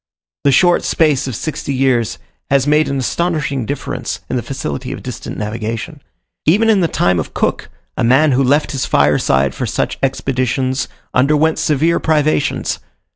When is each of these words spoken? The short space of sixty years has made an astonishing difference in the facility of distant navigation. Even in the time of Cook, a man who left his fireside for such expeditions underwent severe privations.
The 0.45 0.51
short 0.51 0.83
space 0.83 1.27
of 1.27 1.35
sixty 1.35 1.75
years 1.75 2.17
has 2.49 2.65
made 2.65 2.89
an 2.89 2.97
astonishing 2.97 3.67
difference 3.67 4.19
in 4.31 4.35
the 4.35 4.41
facility 4.41 4.91
of 4.91 5.03
distant 5.03 5.37
navigation. 5.37 6.01
Even 6.47 6.71
in 6.71 6.81
the 6.81 6.87
time 6.87 7.19
of 7.19 7.35
Cook, 7.35 7.69
a 7.95 8.03
man 8.03 8.31
who 8.31 8.41
left 8.43 8.71
his 8.71 8.87
fireside 8.87 9.53
for 9.53 9.67
such 9.67 9.99
expeditions 10.01 10.87
underwent 11.13 11.59
severe 11.59 11.99
privations. 11.99 12.79